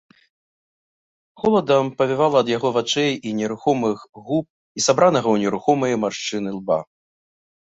[1.41, 3.97] Холадам павявала ад яго вачэй і нерухомых
[4.31, 4.45] губ
[4.81, 6.79] і сабранага ў нерухомыя маршчыны лба.